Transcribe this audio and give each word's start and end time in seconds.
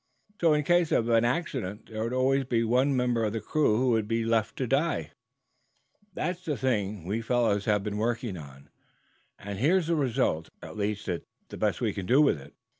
So, 0.39 0.53
in 0.53 0.63
case 0.63 0.91
of 0.91 1.07
accident, 1.11 1.85
there 1.85 2.03
would 2.03 2.11
always 2.11 2.43
be 2.45 2.63
one 2.63 2.95
member 2.95 3.23
of 3.23 3.33
the 3.33 3.39
crew 3.39 3.77
who 3.77 3.89
would 3.91 3.99
have 4.05 4.07
to 4.07 4.07
be 4.07 4.25
left 4.25 4.55
behind 4.55 4.71
to 4.71 4.75
die. 4.75 5.11
That's 6.15 6.43
the 6.43 6.57
thing 6.57 7.05
we 7.05 7.21
fellows 7.21 7.65
have 7.65 7.83
been 7.83 7.97
working 7.97 8.35
on, 8.35 8.69
and 9.37 9.59
here's 9.59 9.85
the 9.85 9.95
result. 9.95 10.49
At 10.59 10.75
least, 10.75 11.07
it's 11.07 11.27
the 11.49 11.57
best 11.57 11.81
we 11.81 11.93
can 11.93 12.07
do 12.07 12.19
with 12.19 12.41
it." 12.41 12.55